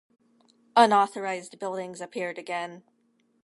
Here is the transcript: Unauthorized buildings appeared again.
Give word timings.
Unauthorized 0.75 1.59
buildings 1.59 2.01
appeared 2.01 2.39
again. 2.39 2.81